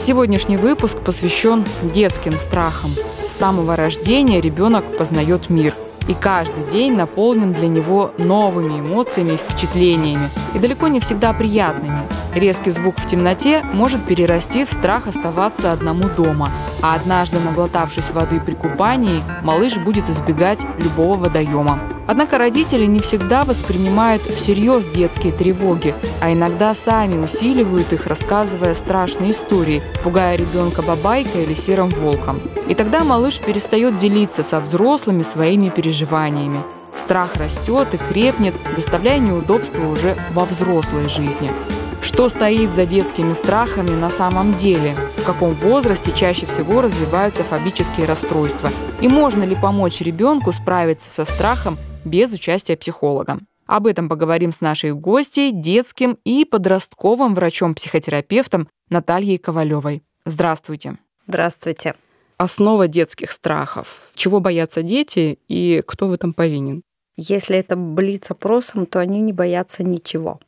[0.00, 2.90] Сегодняшний выпуск посвящен детским страхам.
[3.26, 5.74] С самого рождения ребенок познает мир–
[6.08, 12.00] и каждый день наполнен для него новыми эмоциями и впечатлениями, и далеко не всегда приятными.
[12.34, 16.50] Резкий звук в темноте может перерасти в страх оставаться одному дома,
[16.82, 21.78] а однажды наглотавшись воды при купании, малыш будет избегать любого водоема.
[22.10, 29.30] Однако родители не всегда воспринимают всерьез детские тревоги, а иногда сами усиливают их, рассказывая страшные
[29.30, 32.40] истории, пугая ребенка бабайкой или серым волком.
[32.66, 36.64] И тогда малыш перестает делиться со взрослыми своими переживаниями.
[36.98, 41.52] Страх растет и крепнет, доставляя неудобства уже во взрослой жизни.
[42.02, 44.96] Что стоит за детскими страхами на самом деле?
[45.20, 48.70] В каком возрасте чаще всего развиваются фобические расстройства?
[49.02, 53.40] И можно ли помочь ребенку справиться со страхом без участия психолога.
[53.66, 60.02] Об этом поговорим с нашей гостьей, детским и подростковым врачом-психотерапевтом Натальей Ковалевой.
[60.24, 60.96] Здравствуйте.
[61.26, 61.96] Здравствуйте.
[62.38, 64.00] Основа детских страхов.
[64.14, 66.82] Чего боятся дети и кто в этом повинен?
[67.16, 70.40] Если это блиц-опросом, то они не боятся ничего.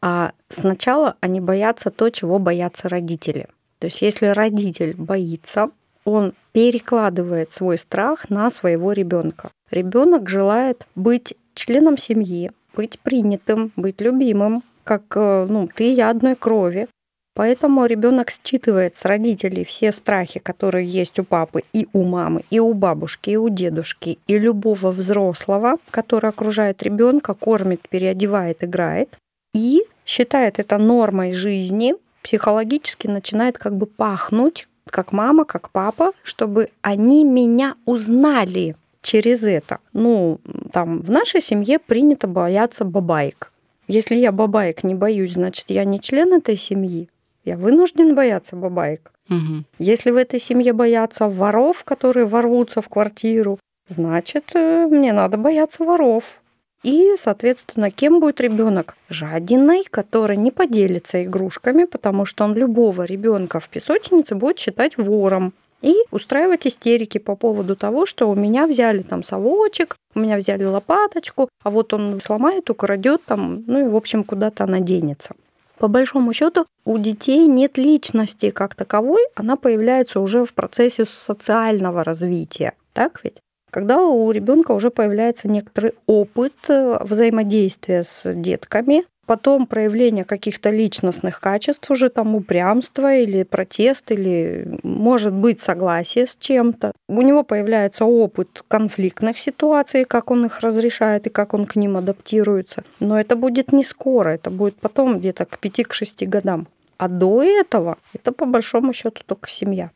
[0.00, 3.48] А сначала они боятся то, чего боятся родители.
[3.80, 5.70] То есть если родитель боится,
[6.04, 9.50] он перекладывает свой страх на своего ребенка.
[9.70, 16.10] Ребенок желает быть членом семьи, быть принятым, быть любимым, как э, ну, ты и я
[16.10, 16.88] одной крови.
[17.34, 22.58] Поэтому ребенок считывает с родителей все страхи, которые есть у папы и у мамы, и
[22.58, 29.16] у бабушки, и у дедушки, и любого взрослого, который окружает ребенка, кормит, переодевает, играет,
[29.54, 36.70] и считает это нормой жизни, психологически начинает как бы пахнуть как мама, как папа, чтобы
[36.82, 39.78] они меня узнали через это.
[39.92, 40.40] Ну,
[40.72, 43.52] там в нашей семье принято бояться бабаек.
[43.86, 47.08] Если я бабаек не боюсь, значит, я не член этой семьи.
[47.44, 49.12] Я вынужден бояться бабаек.
[49.28, 49.64] Угу.
[49.78, 53.58] Если в этой семье боятся воров, которые ворвутся в квартиру,
[53.88, 56.39] значит, э, мне надо бояться воров.
[56.82, 58.96] И, соответственно, кем будет ребенок?
[59.10, 65.52] Жадиной, который не поделится игрушками, потому что он любого ребенка в песочнице будет считать вором
[65.82, 70.64] и устраивать истерики по поводу того, что у меня взяли там совочек, у меня взяли
[70.64, 75.34] лопаточку, а вот он сломает, украдет там, ну и, в общем, куда-то она денется.
[75.78, 82.04] По большому счету у детей нет личности как таковой, она появляется уже в процессе социального
[82.04, 82.74] развития.
[82.92, 83.38] Так ведь?
[83.70, 91.40] Когда у ребенка уже появляется некоторый опыт э, взаимодействия с детками, потом проявление каких-то личностных
[91.40, 96.90] качеств, уже там упрямство или протест, или может быть согласие с чем-то.
[97.08, 101.96] У него появляется опыт конфликтных ситуаций, как он их разрешает и как он к ним
[101.96, 102.82] адаптируется.
[102.98, 106.66] Но это будет не скоро, это будет потом где-то к 5-6 годам.
[106.98, 109.92] А до этого это по большому счету только семья.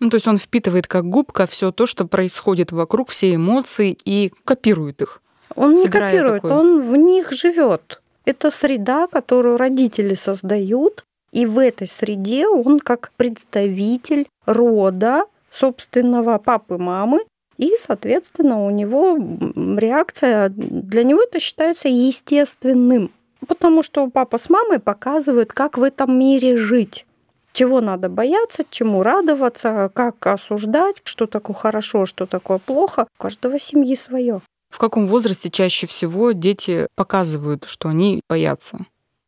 [0.00, 4.32] Ну, то есть он впитывает как губка все то, что происходит вокруг, все эмоции и
[4.44, 5.20] копирует их.
[5.54, 6.52] Он не копирует, такой...
[6.52, 8.00] он в них живет.
[8.24, 16.78] Это среда, которую родители создают, и в этой среде он как представитель рода собственного папы,
[16.78, 17.24] мамы,
[17.56, 19.16] и, соответственно, у него
[19.78, 23.10] реакция, для него это считается естественным,
[23.46, 27.04] потому что папа с мамой показывают, как в этом мире жить
[27.58, 33.08] чего надо бояться, чему радоваться, как осуждать, что такое хорошо, что такое плохо.
[33.18, 34.40] У каждого семьи свое.
[34.70, 38.78] В каком возрасте чаще всего дети показывают, что они боятся?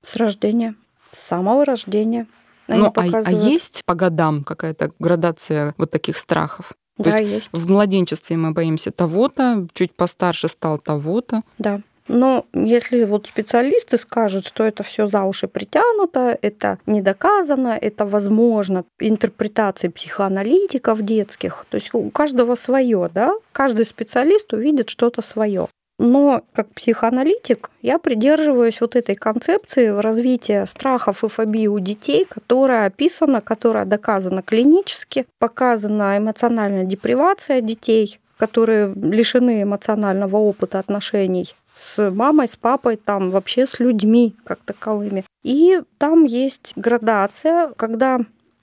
[0.04, 0.76] С рождения,
[1.16, 2.28] с самого рождения.
[2.68, 6.72] Они ну, а, а есть по годам какая-то градация вот таких страхов?
[6.98, 7.48] Да, есть, есть.
[7.50, 11.42] В младенчестве мы боимся того-то, чуть постарше стал того-то.
[11.58, 11.80] Да.
[12.12, 18.04] Но если вот специалисты скажут, что это все за уши притянуто, это не доказано, это
[18.04, 25.68] возможно интерпретации психоаналитиков детских, то есть у каждого свое, да, каждый специалист увидит что-то свое.
[26.00, 32.86] Но как психоаналитик я придерживаюсь вот этой концепции развития страхов и фобий у детей, которая
[32.86, 42.46] описана, которая доказана клинически, показана эмоциональная депривация детей, которые лишены эмоционального опыта отношений с мамой,
[42.46, 45.24] с папой, там вообще с людьми как таковыми.
[45.42, 48.18] И там есть градация, когда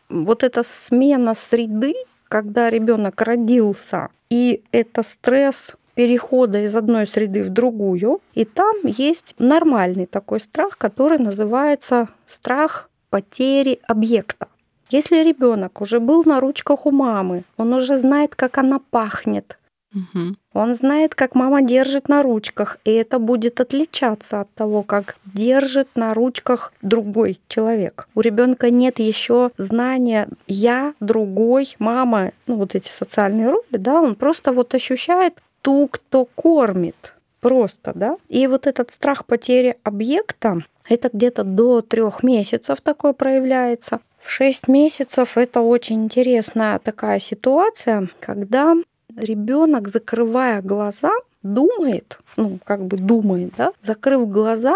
[0.09, 1.95] вот эта смена среды,
[2.27, 9.33] когда ребенок родился, и это стресс перехода из одной среды в другую, и там есть
[9.39, 14.47] нормальный такой страх, который называется страх потери объекта.
[14.91, 19.57] Если ребенок уже был на ручках у мамы, он уже знает, как она пахнет,
[19.93, 20.35] Угу.
[20.53, 25.87] он знает, как мама держит на ручках, и это будет отличаться от того, как держит
[25.95, 28.09] на ручках другой человек.
[28.13, 34.15] У ребенка нет еще знания я, другой, мама, ну вот эти социальные роли, да, он
[34.15, 37.13] просто вот ощущает ту, кто кормит.
[37.39, 38.17] Просто, да.
[38.29, 43.99] И вот этот страх потери объекта, это где-то до трех месяцев такое проявляется.
[44.21, 48.75] В шесть месяцев это очень интересная такая ситуация, когда
[49.17, 51.11] ребенок, закрывая глаза,
[51.43, 54.75] думает, ну, как бы думает, да, закрыв глаза,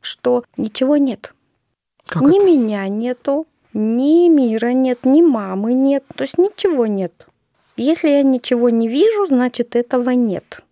[0.00, 1.34] что ничего нет.
[2.06, 2.46] Как ни это?
[2.46, 7.26] меня нету, ни мира нет, ни мамы нет, то есть ничего нет.
[7.76, 10.62] Если я ничего не вижу, значит этого нет.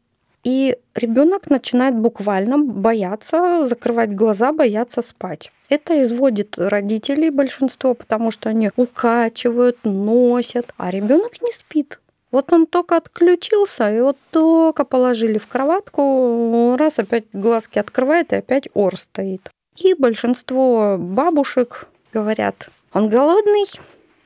[0.43, 5.51] И ребенок начинает буквально бояться, закрывать глаза, бояться спать.
[5.69, 11.99] Это изводит родителей большинство, потому что они укачивают, носят, а ребенок не спит.
[12.33, 18.37] Вот он только отключился, и вот только положили в кроватку, раз опять глазки открывает, и
[18.37, 19.49] опять ор стоит.
[19.77, 23.67] И большинство бабушек говорят, он голодный,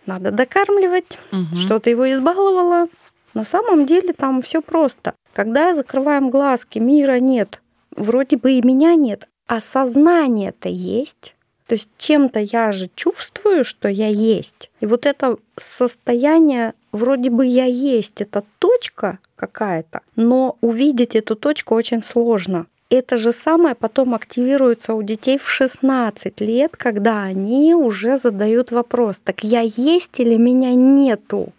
[0.06, 1.54] надо докармливать, Мгм.
[1.56, 2.88] что ты его избаловала.
[3.34, 5.14] На самом деле там все просто.
[5.32, 7.60] Когда закрываем глазки, мира нет,
[7.94, 11.34] вроде бы и меня нет, а сознание-то есть.
[11.66, 14.70] То есть чем-то я же чувствую, что я есть.
[14.80, 21.74] И вот это состояние, вроде бы я есть, это точка какая-то, но увидеть эту точку
[21.74, 22.66] очень сложно.
[22.90, 29.20] Это же самое потом активируется у детей в 16 лет, когда они уже задают вопрос,
[29.22, 31.52] так я есть или меня нету?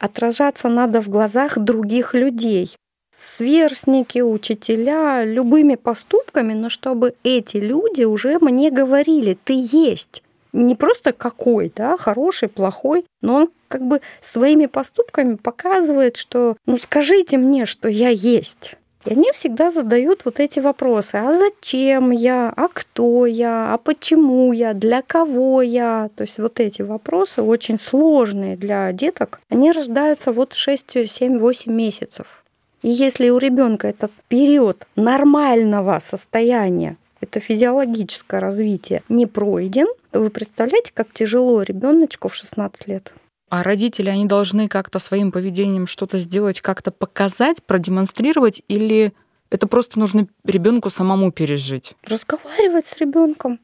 [0.00, 2.76] Отражаться надо в глазах других людей.
[3.16, 10.24] Сверстники, учителя, любыми поступками, но чтобы эти люди уже мне говорили, ты есть.
[10.54, 16.78] Не просто какой, да, хороший, плохой, но он как бы своими поступками показывает, что ну
[16.78, 18.76] скажите мне, что я есть.
[19.04, 21.16] И они всегда задают вот эти вопросы.
[21.16, 22.52] А зачем я?
[22.56, 23.74] А кто я?
[23.74, 24.74] А почему я?
[24.74, 26.08] Для кого я?
[26.14, 29.40] То есть вот эти вопросы очень сложные для деток.
[29.50, 32.44] Они рождаются вот в 6, 7, 8 месяцев.
[32.82, 39.86] И если у ребенка этот период нормального состояния, это физиологическое развитие, не пройден,
[40.18, 43.12] вы представляете, как тяжело ребеночку в 16 лет.
[43.50, 49.12] А родители, они должны как-то своим поведением что-то сделать, как-то показать, продемонстрировать, или
[49.50, 51.94] это просто нужно ребенку самому пережить?
[52.04, 53.60] разговаривать с ребенком.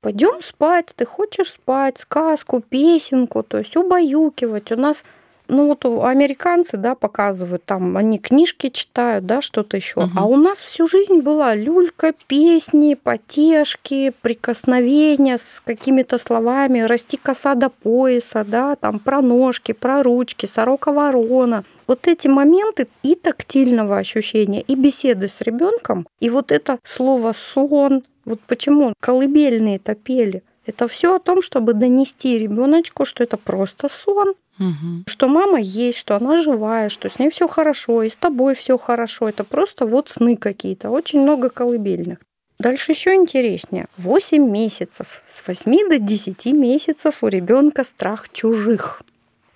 [0.00, 4.70] Пойдем спать, ты хочешь спать, сказку, песенку, то есть убаюкивать.
[4.70, 5.02] У нас,
[5.48, 10.00] ну вот американцы, да, показывают, там они книжки читают, да, что-то еще.
[10.00, 10.18] Мгм.
[10.18, 17.54] А у нас всю жизнь была люлька, песни, потешки, прикосновения с какими-то словами, расти коса
[17.54, 21.64] до пояса, да, там про ножки, про ручки, сорока ворона.
[21.86, 28.04] Вот эти моменты и тактильного ощущения, и беседы с ребенком, и вот это слово сон,
[28.24, 34.34] вот почему колыбельные-то пели, это все о том, чтобы донести ребеночку, что это просто сон,
[34.58, 35.04] Мгм.
[35.08, 38.78] что мама есть, что она живая, что с ней все хорошо, и с тобой все
[38.78, 39.28] хорошо.
[39.28, 40.90] Это просто вот сны какие-то.
[40.90, 42.18] Очень много колыбельных.
[42.58, 43.86] Дальше еще интереснее.
[43.96, 45.22] 8 месяцев.
[45.26, 49.02] С 8 до 10 месяцев у ребенка страх чужих.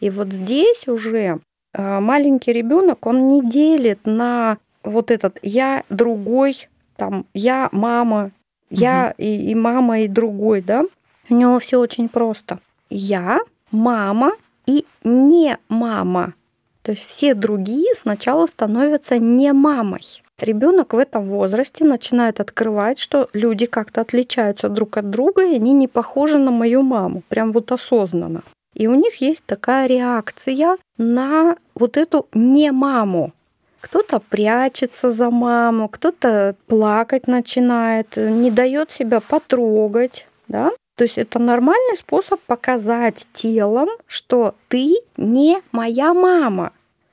[0.00, 1.40] И вот здесь уже
[1.75, 8.30] э, маленький ребенок, он не делит на вот этот я другой, там я мама,
[8.70, 10.84] я и, и мама и другой, да?
[11.28, 12.58] У него все очень просто.
[12.90, 14.32] Я, мама
[14.68, 16.34] и не мама.
[16.82, 20.22] То есть все другие сначала становятся не мамой.
[20.38, 25.72] Ребенок в этом возрасте начинает открывать, что люди как-то отличаются друг от друга, и они
[25.72, 28.42] не похожи на мою маму, прям вот осознанно.
[28.75, 33.32] И у них есть такая реакция на вот эту не маму.
[33.80, 40.72] Кто-то прячется за маму, кто-то плакать начинает, не дает себя потрогать, да?
[40.98, 46.72] То есть это нормальный способ показать телом, что ты не моя мама.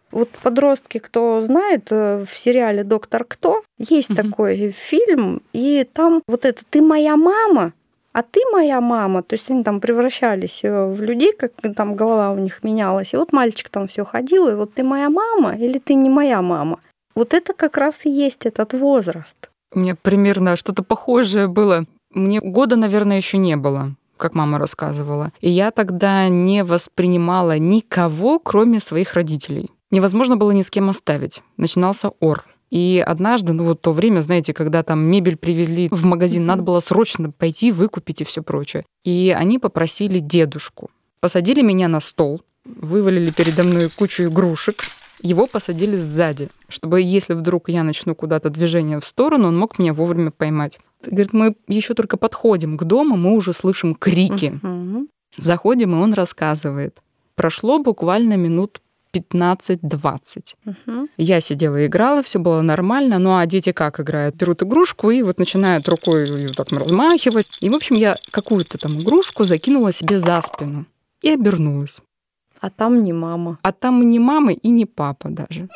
[0.09, 6.45] Вот подростки, кто знает, э, в сериале «Доктор Кто» есть такой фильм, и там вот
[6.45, 7.73] это «ты моя мама»,
[8.11, 12.31] а ты моя мама, то есть они там превращались э, в людей, как там голова
[12.31, 15.77] у них менялась, и вот мальчик там все ходил, и вот ты моя мама или
[15.77, 16.79] ты не моя мама.
[17.13, 19.51] Вот это как раз и есть этот возраст.
[19.71, 21.85] У меня примерно что-то похожее было.
[22.15, 23.95] Мне года, наверное, еще не было.
[24.17, 25.33] как мама рассказывала.
[25.41, 29.71] И я тогда не воспринимала никого, кроме своих родителей.
[29.91, 31.43] Невозможно было ни с кем оставить.
[31.57, 32.45] Начинался ор.
[32.71, 36.79] И однажды, ну вот то время, знаете, когда там мебель привезли в магазин, надо было
[36.79, 38.85] срочно пойти выкупить и все прочее.
[39.03, 40.89] И они попросили дедушку.
[41.19, 44.75] Посадили меня на стол, вывалили передо мной кучу игрушек,
[45.21, 49.93] его посадили сзади, чтобы если вдруг я начну куда-то движение в сторону, он мог меня
[49.93, 50.79] вовремя поймать.
[51.05, 54.59] Говорит, мы еще только подходим к дому, мы уже слышим крики.
[54.61, 55.07] Мгм.
[55.37, 57.01] Заходим, и он рассказывает.
[57.35, 58.81] Прошло буквально минут
[59.11, 60.55] 15-20.
[60.65, 61.09] Мгм.
[61.17, 63.19] Я сидела и играла, все было нормально.
[63.19, 64.35] Ну а дети как играют?
[64.35, 67.59] Берут игрушку и вот начинают рукой её так размахивать.
[67.61, 70.85] И, в общем, я какую-то там игрушку закинула себе за спину
[71.21, 72.01] и обернулась.
[72.59, 73.57] А там не мама.
[73.61, 75.69] А там ни мамы и ни папа даже.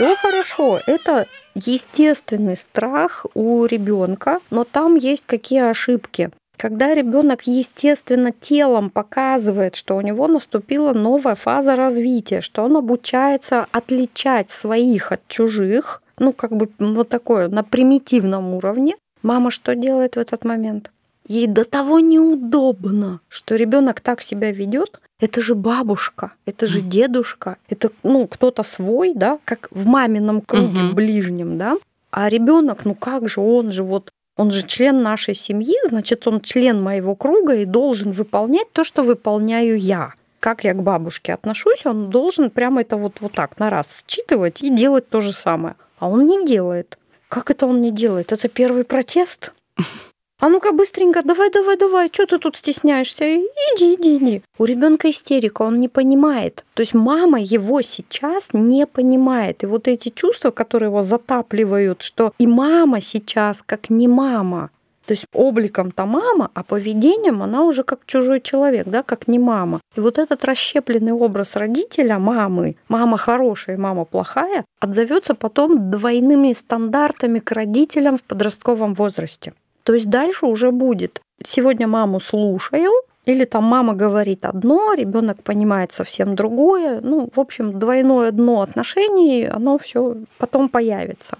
[0.00, 0.80] Все хорошо.
[0.86, 6.30] Это естественный страх у ребенка, но там есть какие ошибки.
[6.56, 13.66] Когда ребенок естественно телом показывает, что у него наступила новая фаза развития, что он обучается
[13.72, 20.16] отличать своих от чужих, ну как бы вот такое на примитивном уровне, мама что делает
[20.16, 20.90] в этот момент?
[21.26, 24.98] Ей до того неудобно, что ребенок так себя ведет.
[25.20, 30.82] Это же бабушка, это же дедушка, это ну кто-то свой, да, как в мамином круге
[30.82, 30.94] Мгм.
[30.94, 31.76] ближнем, да.
[32.10, 36.40] А ребенок, ну как же он же вот он же член нашей семьи, значит, он
[36.40, 40.14] член моего круга и должен выполнять то, что выполняю я.
[40.40, 44.62] Как я к бабушке отношусь, он должен прямо это вот, вот так на раз считывать
[44.62, 45.74] и делать то же самое.
[45.98, 46.96] А он не делает.
[47.28, 48.32] Как это он не делает?
[48.32, 49.52] Это первый протест?
[50.40, 53.24] А ну-ка быстренько, давай, давай, давай, что ты тут стесняешься?
[53.24, 54.42] Иди, иди, иди.
[54.56, 56.64] У ребенка истерика, он не понимает.
[56.72, 59.62] То есть мама его сейчас не понимает.
[59.62, 64.70] И вот эти чувства, которые его затапливают, что и мама сейчас как не мама.
[65.04, 69.80] То есть обликом-то мама, а поведением она уже как чужой человек, да, как не мама.
[69.94, 77.40] И вот этот расщепленный образ родителя, мамы, мама хорошая, мама плохая, отзовется потом двойными стандартами
[77.40, 79.52] к родителям в подростковом возрасте.
[79.90, 81.20] То есть дальше уже будет.
[81.42, 82.92] Сегодня маму слушаю,
[83.24, 87.00] или там мама говорит одно, ребенок понимает совсем другое.
[87.00, 91.38] Ну, в общем, двойное дно отношений, оно все потом появится.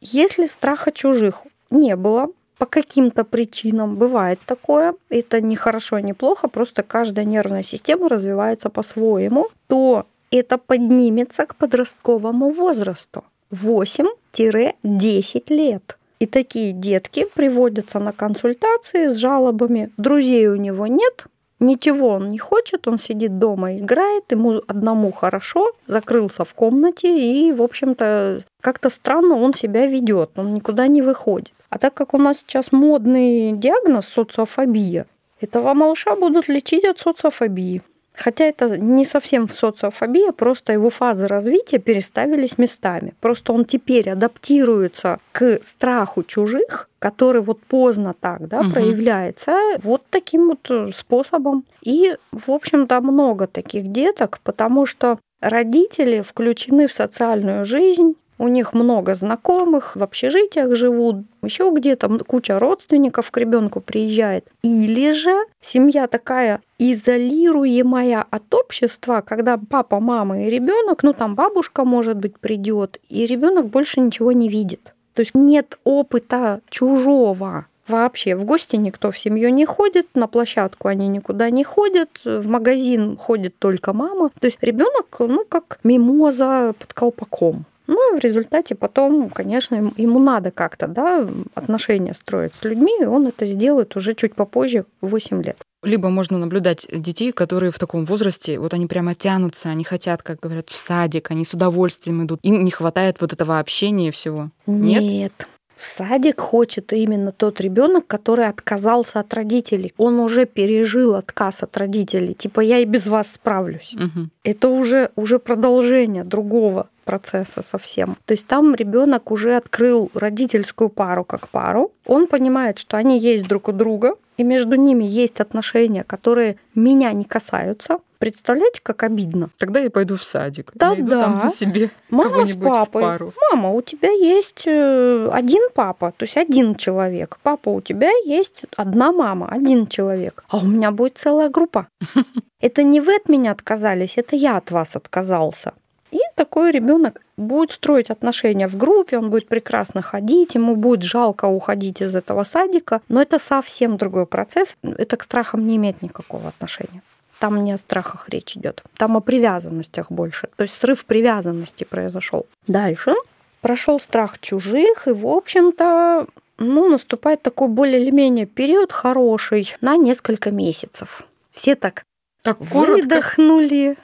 [0.00, 2.26] Если страха чужих не было,
[2.58, 8.68] по каким-то причинам бывает такое, это не хорошо, не плохо, просто каждая нервная система развивается
[8.68, 15.98] по-своему, то это поднимется к подростковому возрасту 8-10 лет.
[16.22, 19.90] И такие детки приводятся на консультации с жалобами.
[19.96, 21.24] Друзей у него нет,
[21.58, 27.50] ничего он не хочет, он сидит дома, играет, ему одному хорошо, закрылся в комнате и,
[27.50, 31.54] в общем-то, как-то странно он себя ведет, он никуда не выходит.
[31.70, 35.06] А так как у нас сейчас модный диагноз социофобия,
[35.40, 37.82] этого малыша будут лечить от социофобии.
[38.14, 43.14] Хотя это не совсем социофобия, просто его фазы развития переставились местами.
[43.20, 48.72] Просто он теперь адаптируется к страху чужих, который вот поздно так да, Мгм.
[48.72, 51.64] проявляется, вот таким вот э, способом.
[51.82, 58.74] И, в общем-то, много таких деток, потому что родители включены в социальную жизнь, у них
[58.74, 64.44] много знакомых, в общежитиях живут, еще где-то куча родственников к ребенку приезжает.
[64.62, 71.84] Или же семья такая изолируемая от общества, когда папа, мама и ребенок, ну там бабушка,
[71.84, 74.92] может быть, придет, и ребенок больше ничего не видит.
[75.14, 77.66] То есть нет опыта чужого.
[77.86, 82.48] Вообще в гости никто в семью не ходит, на площадку они никуда не ходят, в
[82.48, 84.30] магазин ходит только мама.
[84.40, 87.66] То есть ребенок, ну, как мимоза под колпаком.
[87.92, 93.26] Ну, в результате потом, конечно, ему- надо как-то, да, отношения строить с людьми, и он
[93.26, 95.56] это сделает уже чуть попозже, в 8 лет.
[95.82, 100.40] Либо можно наблюдать детей, которые в таком возрасте, вот они прямо тянутся, они хотят, как
[100.40, 102.40] говорят, в садик, они с удовольствием идут.
[102.42, 104.50] Им не хватает вот этого общения и всего.
[104.66, 105.02] Нет?
[105.02, 105.48] Нет.
[105.76, 109.92] В садик хочет именно тот ребенок, который отказался от родителей.
[109.96, 112.34] Он уже пережил отказ от родителей.
[112.34, 113.92] Типа я и без вас справлюсь.
[113.94, 114.30] Мгм.
[114.44, 118.16] Это уже, уже продолжение другого процесса совсем.
[118.24, 121.92] То есть там ребенок уже открыл родительскую пару как пару.
[122.06, 127.12] Он понимает, что они есть друг у друга, и между ними есть отношения, которые меня
[127.12, 127.98] не касаются.
[128.18, 129.50] Представляете, как обидно?
[129.58, 130.70] Тогда я пойду в садик.
[130.74, 131.20] Да, Найду да.
[131.22, 133.02] там себе Мама с кого-нибудь в папой.
[133.02, 133.32] пару.
[133.50, 137.38] Мама, у тебя есть э, один папа, то есть один человек.
[137.42, 140.44] Папа, у тебя есть одна мама, один человек.
[140.48, 141.88] А у меня будет целая группа.
[142.60, 145.72] Это не вы от меня отказались, это я от вас отказался.
[146.12, 151.46] И такой ребенок будет строить отношения в группе, он будет прекрасно ходить, ему будет жалко
[151.46, 154.76] уходить из этого садика, но это совсем другой процесс.
[154.82, 157.02] Это к страхам не имеет никакого отношения.
[157.38, 160.48] Там не о страхах речь идет, там о привязанностях больше.
[160.56, 162.46] То есть срыв привязанности произошел.
[162.66, 163.14] Дальше
[163.62, 166.26] прошел страх чужих, и, в общем-то,
[166.58, 171.22] ну, наступает такой более или менее период хороший на несколько месяцев.
[171.50, 172.04] Все так,
[172.42, 173.96] так выдохнули,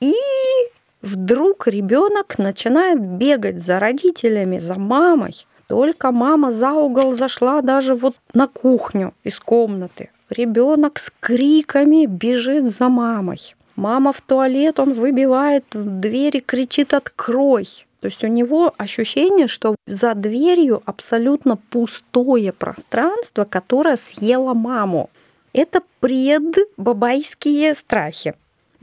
[0.00, 0.14] и
[1.04, 5.46] вдруг ребенок начинает бегать за родителями, за мамой.
[5.66, 10.10] Только мама за угол зашла даже вот на кухню из комнаты.
[10.30, 13.54] Ребенок с криками бежит за мамой.
[13.76, 17.66] Мама в туалет, он выбивает двери, кричит «открой!».
[18.00, 25.08] То есть у него ощущение, что за дверью абсолютно пустое пространство, которое съело маму.
[25.54, 28.34] Это предбабайские страхи.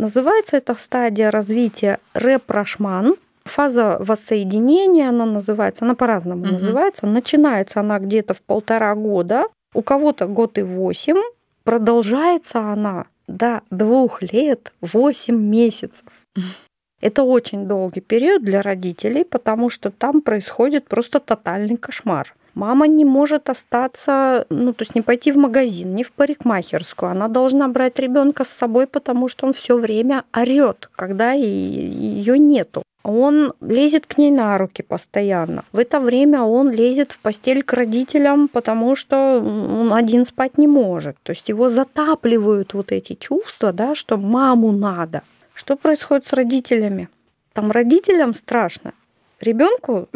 [0.02, 3.18] Называется эта стадия развития репрошман.
[3.44, 6.54] Фаза воссоединения, она называется, она по-разному угу.
[6.54, 7.06] называется.
[7.06, 11.22] Начинается она где-то в полтора года, у кого-то год и восемь,
[11.64, 16.06] продолжается она до двух лет восемь месяцев.
[17.02, 22.34] Это очень долгий период для родителей, потому что там происходит просто тотальный кошмар.
[22.54, 27.12] Мама не может остаться, ну, то есть не пойти в магазин, не в парикмахерскую.
[27.12, 32.84] Она должна брать ребенка с собой, потому что он все время орет, когда ее нету.
[33.04, 35.64] Он лезет к ней на руки постоянно.
[35.72, 40.68] В это время он лезет в постель к родителям, потому что он один спать не
[40.68, 41.18] может.
[41.24, 45.24] То есть его затапливают вот эти чувства, да, что маму надо.
[45.56, 47.10] Что происходит с родителями?
[47.54, 48.94] Там родителям страшно.
[49.40, 50.08] Ребенку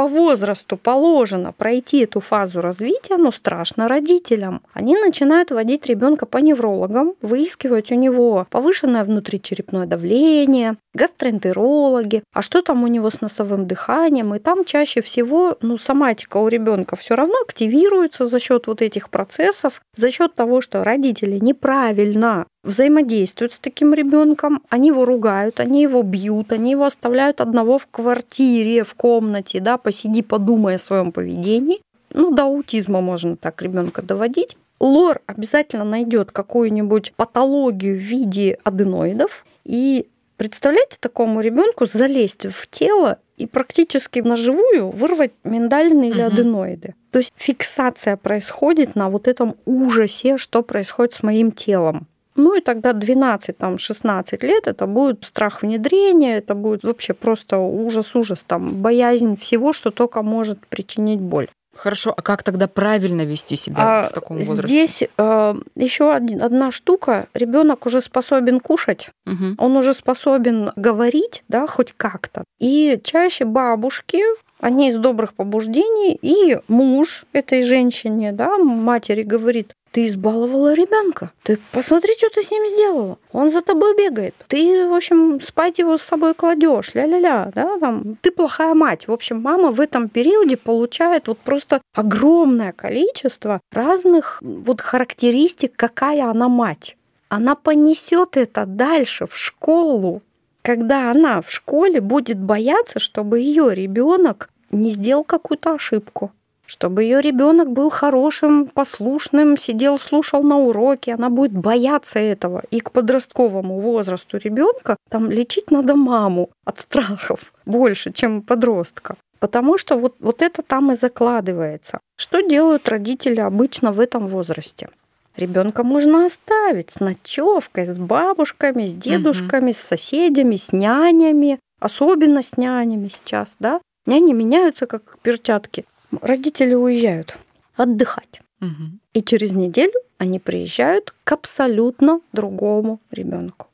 [0.00, 4.62] по возрасту положено пройти эту фазу развития, но страшно родителям.
[4.72, 12.62] Они начинают водить ребенка по неврологам, выискивать у него повышенное внутричерепное давление, гастроэнтерологи, а что
[12.62, 17.14] там у него с носовым дыханием, и там чаще всего ну, соматика у ребенка все
[17.14, 23.58] равно активируется за счет вот этих процессов, за счет того, что родители неправильно взаимодействуют с
[23.58, 28.94] таким ребенком, они его ругают, они его бьют, они его оставляют одного в квартире, в
[28.94, 31.80] комнате, да, посиди, подумай о своем поведении.
[32.12, 34.56] Ну, до аутизма можно так ребенка доводить.
[34.80, 40.06] Лор обязательно найдет какую-нибудь патологию в виде аденоидов, и
[40.40, 46.32] Представляете такому ребенку залезть в тело и практически на живую вырвать миндалины или угу.
[46.32, 46.94] аденоиды.
[47.10, 52.06] То есть фиксация происходит на вот этом ужасе, что происходит с моим телом.
[52.40, 58.76] Ну и тогда 12-16 лет это будет страх внедрения, это будет вообще просто ужас-ужас, там,
[58.76, 61.48] боязнь всего, что только может причинить боль.
[61.76, 64.66] Хорошо, а как тогда правильно вести себя а, в таком возрасте?
[64.66, 67.26] Здесь э, еще одна штука.
[67.32, 69.54] Ребенок уже способен кушать, угу.
[69.56, 72.44] он уже способен говорить, да, хоть как-то.
[72.58, 74.22] И чаще бабушки
[74.60, 81.32] они из добрых побуждений, и муж этой женщине, да, матери говорит, ты избаловала ребенка.
[81.42, 83.18] Ты посмотри, что ты с ним сделала.
[83.32, 84.34] Он за тобой бегает.
[84.46, 86.94] Ты, в общем, спать его с собой кладешь.
[86.94, 87.50] Ля-ля-ля.
[87.54, 88.16] Да, там.
[88.20, 89.08] Ты плохая мать.
[89.08, 96.30] В общем, мама в этом периоде получает вот просто огромное количество разных вот характеристик, какая
[96.30, 96.96] она мать.
[97.28, 100.22] Она понесет это дальше в школу,
[100.62, 106.32] когда она в школе будет бояться, чтобы ее ребенок не сделал какую-то ошибку
[106.70, 112.62] чтобы ее ребенок был хорошим, послушным, сидел, слушал на уроке, она будет бояться этого.
[112.70, 119.16] И к подростковому возрасту ребенка там лечить надо маму от страхов больше, чем подростка.
[119.40, 121.98] Потому что вот, вот это там и закладывается.
[122.16, 124.90] Что делают родители обычно в этом возрасте?
[125.36, 129.74] Ребенка можно оставить с ночевкой, с бабушками, с дедушками, угу.
[129.74, 133.80] с соседями, с нянями, особенно с нянями сейчас, да.
[134.10, 135.84] Няни меняются как перчатки
[136.20, 137.38] родители уезжают
[137.76, 138.42] отдыхать.
[138.60, 138.98] Угу.
[139.14, 143.68] И через неделю они приезжают к абсолютно другому ребенку.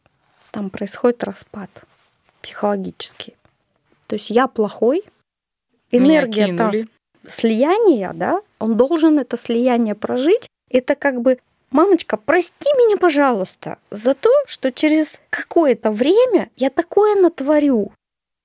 [0.51, 1.70] Там происходит распад
[2.42, 3.35] психологический.
[4.09, 5.05] То есть я плохой,
[5.90, 6.72] энергия там
[7.27, 10.51] слияния, да, он должен это слияние прожить.
[10.70, 11.38] Это как бы
[11.70, 17.90] мамочка, прости меня, пожалуйста, за то, что через какое-то время я такое натворю.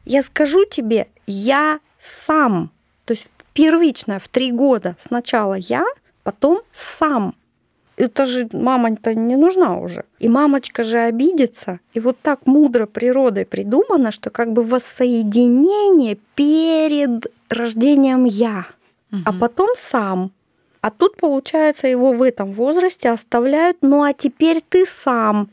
[0.06, 2.72] Я скажу тебе, я сам.
[3.06, 4.96] То есть первичная в три года.
[5.00, 5.86] Сначала я,
[6.24, 7.36] потом сам.
[7.98, 10.06] Это же мама-то не нужна уже.
[10.20, 11.80] И мамочка же обидится.
[11.94, 18.66] И вот так мудро природой придумано, что как бы воссоединение перед рождением я,
[19.12, 19.22] угу.
[19.26, 20.32] а потом сам.
[20.82, 25.50] А тут, получается, его в этом возрасте оставляют, ну а теперь ты сам.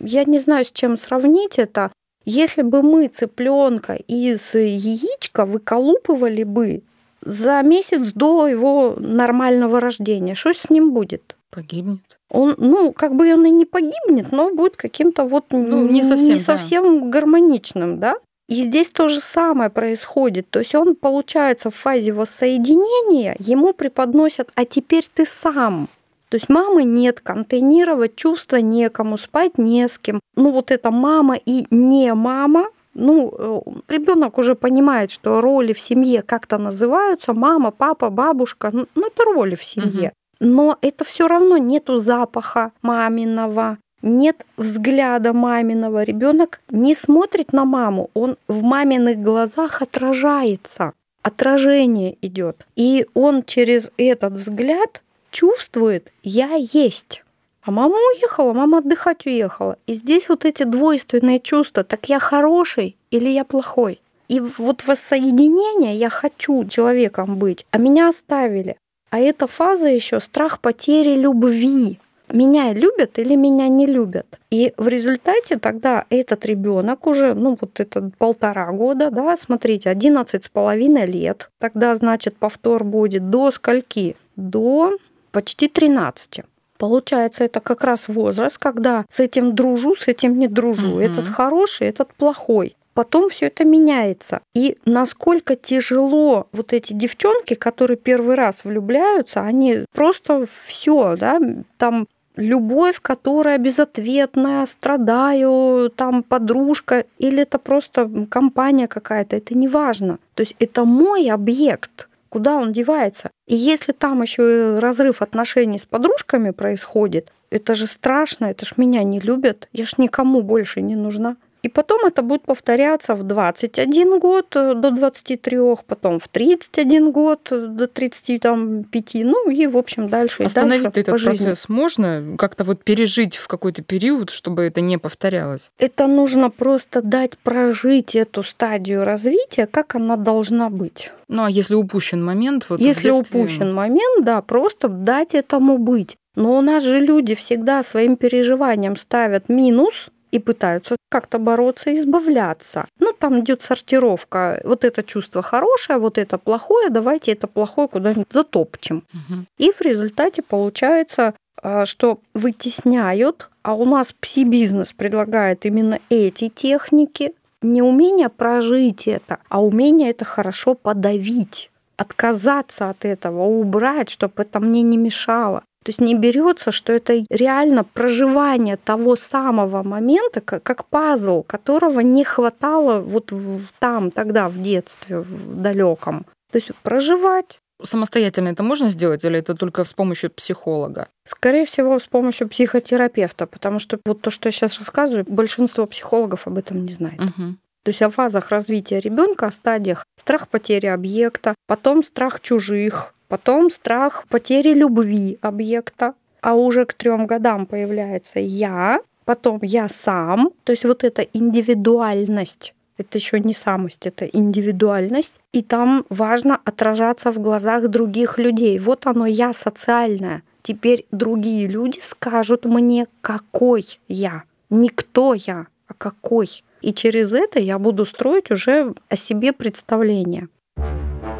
[0.00, 1.92] Я не знаю, с чем сравнить это.
[2.24, 6.82] Если бы мы цыпленка из яичка выколупывали бы
[7.24, 11.36] за месяц до его нормального рождения, что с ним будет?
[11.50, 12.00] Погибнет.
[12.30, 16.34] Он, ну, как бы он и не погибнет, но будет каким-то вот ну, не совсем,
[16.34, 17.06] не совсем да.
[17.18, 18.16] гармоничным, да?
[18.48, 20.48] И здесь то же самое происходит.
[20.50, 25.88] То есть он, получается, в фазе воссоединения, ему преподносят, а теперь ты сам.
[26.32, 30.18] То есть мамы нет, контейнировать чувства некому, спать не с кем.
[30.34, 35.78] Ну вот это мама и не мама, ну, э, ребенок уже понимает, что роли в
[35.78, 40.14] семье как-то называются, мама, папа, бабушка, ну, ну это роли в семье.
[40.40, 46.02] Но это все равно нету запаха маминого, нет взгляда маминого.
[46.02, 50.94] Ребенок не смотрит на маму, он в маминых глазах отражается.
[51.22, 52.66] Отражение идет.
[52.74, 57.24] И он через этот взгляд чувствует, я есть.
[57.62, 59.76] А мама уехала, мама отдыхать уехала.
[59.86, 64.00] И здесь вот эти двойственные чувства, так я хороший или я плохой.
[64.28, 68.76] И вот воссоединение, я хочу человеком быть, а меня оставили.
[69.10, 71.98] А эта фаза еще страх потери любви.
[72.32, 74.26] Меня любят или меня не любят.
[74.50, 80.42] И в результате тогда этот ребенок уже, ну вот это полтора года, да, смотрите, 11
[80.42, 84.16] с половиной лет, тогда, значит, повтор будет до скольки?
[84.34, 84.96] До
[85.32, 86.42] почти 13.
[86.78, 90.92] Получается, это как раз возраст, когда с этим дружу, с этим не дружу.
[90.92, 91.00] Угу.
[91.00, 92.76] Этот хороший, этот плохой.
[92.94, 94.40] Потом все это меняется.
[94.54, 101.40] И насколько тяжело вот эти девчонки, которые первый раз влюбляются, они просто все, да,
[101.78, 110.18] там любовь, которая безответная, страдаю, там подружка, или это просто компания какая-то, это не важно.
[110.34, 113.30] То есть это мой объект куда он девается.
[113.46, 118.72] И если там еще и разрыв отношений с подружками происходит, это же страшно, это ж
[118.78, 121.36] меня не любят, я ж никому больше не нужна.
[121.62, 127.48] И потом это будет повторяться в 21 год э, до 23, потом в 31 год
[127.50, 130.42] до 35, ну и, в общем, дальше.
[130.42, 132.34] Остановить дальше этот процесс можно?
[132.36, 135.70] Как-то вот пережить в какой-то период, чтобы это не повторялось?
[135.78, 141.12] Это нужно просто дать прожить эту стадию развития, как она должна быть.
[141.28, 142.66] Ну а если упущен момент?
[142.68, 146.16] Вот если упущен момент, да, просто дать этому быть.
[146.34, 151.98] Но у нас же люди всегда своим переживанием ставят минус, и пытаются как-то бороться и
[151.98, 152.86] избавляться.
[152.98, 154.60] Ну, там идет сортировка.
[154.64, 159.04] Вот это чувство хорошее, вот это плохое, давайте это плохое куда-нибудь затопчем.
[159.12, 159.44] Угу.
[159.58, 167.34] И в результате получается, а, что вытесняют, а у нас пси-бизнес предлагает именно эти техники,
[167.60, 174.58] не умение прожить это, а умение это хорошо подавить отказаться от этого, убрать, чтобы это
[174.58, 175.62] мне не мешало.
[175.82, 182.00] То есть не берется, что это реально проживание того самого момента, как, как пазл, которого
[182.00, 186.24] не хватало вот в, там, тогда, в детстве, в далеком.
[186.52, 187.58] То есть проживать.
[187.82, 191.08] Самостоятельно это можно сделать или это только с помощью психолога?
[191.26, 196.46] Скорее всего, с помощью психотерапевта, потому что вот то, что я сейчас рассказываю, большинство психологов
[196.46, 197.20] об этом не знает.
[197.20, 197.56] Угу.
[197.84, 203.70] То есть о фазах развития ребенка, о стадиях страх потери объекта, потом страх чужих, потом
[203.70, 210.72] страх потери любви объекта, а уже к трем годам появляется я, потом я сам, то
[210.72, 217.38] есть вот эта индивидуальность, это еще не самость, это индивидуальность, и там важно отражаться в
[217.38, 218.78] глазах других людей.
[218.78, 220.42] Вот оно я социальное.
[220.62, 226.62] Теперь другие люди скажут мне, какой я, не кто я, а какой.
[226.82, 230.48] И через это я буду строить уже о себе представление.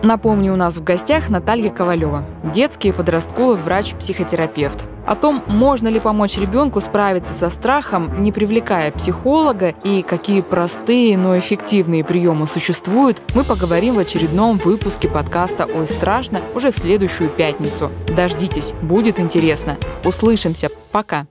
[0.02, 4.78] Напомню, у нас в гостях Наталья Ковалева, детский и подростковый врач-психотерапевт.
[5.06, 11.16] О том, можно ли помочь ребенку справиться со страхом, не привлекая психолога, и какие простые,
[11.16, 17.28] но эффективные приемы существуют, мы поговорим в очередном выпуске подкаста «Ой, страшно» уже в следующую
[17.28, 17.90] пятницу.
[18.16, 19.76] Дождитесь, будет интересно.
[20.04, 20.68] Услышимся.
[20.90, 21.26] Пока.